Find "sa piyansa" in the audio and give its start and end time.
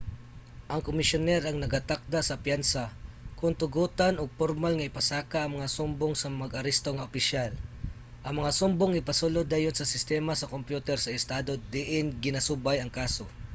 2.25-2.83